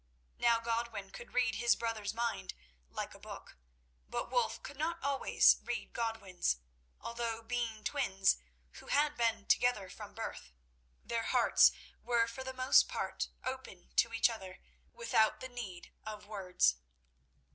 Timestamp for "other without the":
14.27-15.47